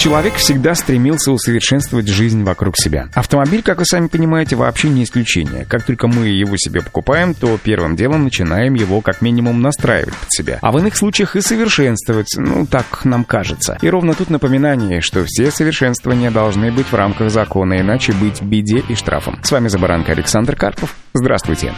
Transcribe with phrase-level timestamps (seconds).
[0.00, 3.10] Человек всегда стремился усовершенствовать жизнь вокруг себя.
[3.12, 5.66] Автомобиль, как вы сами понимаете, вообще не исключение.
[5.66, 10.32] Как только мы его себе покупаем, то первым делом начинаем его как минимум настраивать под
[10.32, 10.58] себя.
[10.62, 13.76] А в иных случаях и совершенствовать, ну так нам кажется.
[13.82, 18.82] И ровно тут напоминание, что все совершенствования должны быть в рамках закона, иначе быть беде
[18.88, 19.38] и штрафом.
[19.42, 20.96] С вами Забаранка Александр Карпов.
[21.12, 21.74] Здравствуйте.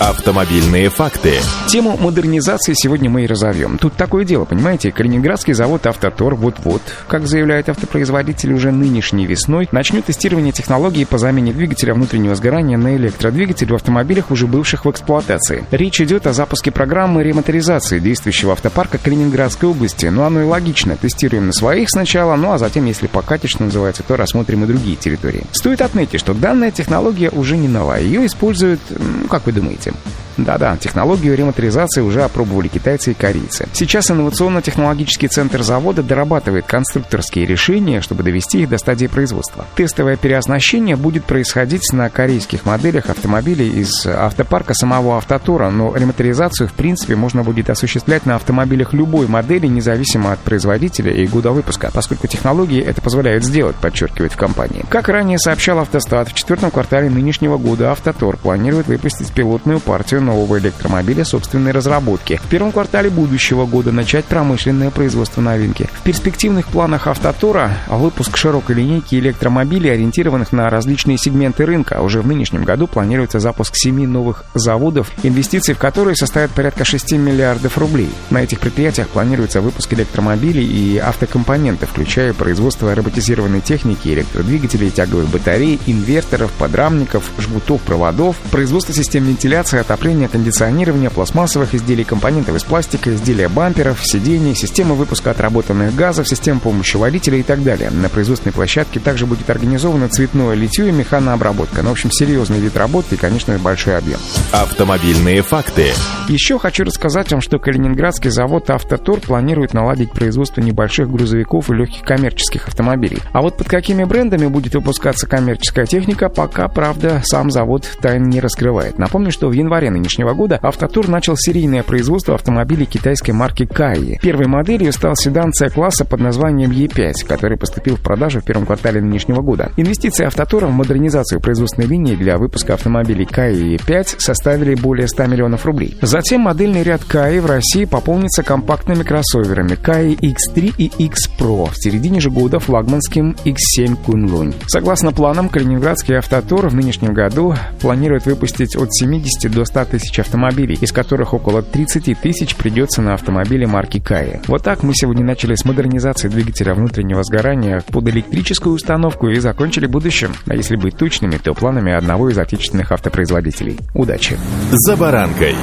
[0.00, 1.34] Автомобильные факты.
[1.68, 3.78] Тему модернизации сегодня мы и разовьем.
[3.78, 10.06] Тут такое дело, понимаете, Калининградский завод «Автотор» вот-вот, как заявляет автопроизводитель уже нынешней весной, начнет
[10.06, 15.64] тестирование технологии по замене двигателя внутреннего сгорания на электродвигатель в автомобилях, уже бывших в эксплуатации.
[15.70, 20.06] Речь идет о запуске программы ремоторизации действующего автопарка Калининградской области.
[20.06, 20.96] Ну, оно и логично.
[20.96, 24.96] Тестируем на своих сначала, ну а затем, если покатит, что называется, то рассмотрим и другие
[24.96, 25.44] территории.
[25.52, 28.00] Стоит отметить, что данная технология уже не новая.
[28.00, 29.92] Ее используют, ну, как вы думаете,
[30.36, 33.68] да-да, технологию ремоторизации уже опробовали китайцы и корейцы.
[33.72, 39.66] Сейчас инновационно-технологический центр завода дорабатывает конструкторские решения, чтобы довести их до стадии производства.
[39.76, 46.72] Тестовое переоснащение будет происходить на корейских моделях автомобилей из автопарка самого Автотора, но ремоторизацию в
[46.72, 52.26] принципе можно будет осуществлять на автомобилях любой модели, независимо от производителя и года выпуска, поскольку
[52.26, 54.84] технологии это позволяют сделать, подчеркивает в компании.
[54.88, 60.58] Как ранее сообщал Автостат, в четвертом квартале нынешнего года Автотор планирует выпустить пилотную партию нового
[60.58, 62.40] электромобиля собственной разработки.
[62.42, 65.88] В первом квартале будущего года начать промышленное производство новинки.
[65.92, 72.00] В перспективных планах Автотора выпуск широкой линейки электромобилей, ориентированных на различные сегменты рынка.
[72.00, 77.12] Уже в нынешнем году планируется запуск семи новых заводов, инвестиции в которые составят порядка 6
[77.12, 78.10] миллиардов рублей.
[78.30, 85.80] На этих предприятиях планируется выпуск электромобилей и автокомпонентов, включая производство роботизированной техники, электродвигателей, тяговых батарей,
[85.86, 93.14] инверторов, подрамников, жгутов, проводов, производство систем вентиляции, отопления отопления, кондиционирования, пластмассовых изделий, компонентов из пластика,
[93.14, 97.90] изделия бамперов, сидений, системы выпуска отработанных газов, систем помощи водителя и так далее.
[97.90, 101.82] На производственной площадке также будет организовано цветное литье и механообработка.
[101.82, 104.18] Ну, в общем, серьезный вид работы и, конечно, большой объем.
[104.52, 105.92] Автомобильные факты.
[106.28, 112.02] Еще хочу рассказать вам, что Калининградский завод «Автотур» планирует наладить производство небольших грузовиков и легких
[112.02, 113.18] коммерческих автомобилей.
[113.32, 118.40] А вот под какими брендами будет выпускаться коммерческая техника, пока, правда, сам завод тайн не
[118.40, 118.98] раскрывает.
[118.98, 124.18] Напомню, что в январе нынешнего года Автотур начал серийное производство автомобилей китайской марки Кайи.
[124.20, 129.00] Первой моделью стал седан C-класса под названием E5, который поступил в продажу в первом квартале
[129.00, 129.70] нынешнего года.
[129.76, 135.64] Инвестиции Автотура в модернизацию производственной линии для выпуска автомобилей Кайи E5 составили более 100 миллионов
[135.64, 135.96] рублей.
[136.02, 141.70] Затем модельный ряд Кайи в России пополнится компактными кроссоверами Кайи X3 и X Pro.
[141.70, 144.54] В середине же года флагманским X7 Kunlun.
[144.66, 150.78] Согласно планам, Калининградский Автотур в нынешнем году планирует выпустить от 70 до 100 тысяч автомобилей,
[150.80, 154.40] из которых около 30 тысяч придется на автомобили марки Кая.
[154.46, 159.86] Вот так мы сегодня начали с модернизации двигателя внутреннего сгорания под электрическую установку и закончили
[159.86, 160.32] будущим.
[160.46, 163.78] А если быть точными, то планами одного из отечественных автопроизводителей.
[163.94, 164.38] Удачи!
[164.70, 165.54] За баранкой.